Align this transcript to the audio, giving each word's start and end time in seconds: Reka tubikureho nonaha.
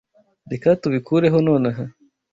Reka 0.51 0.69
tubikureho 0.81 1.37
nonaha. 1.45 1.83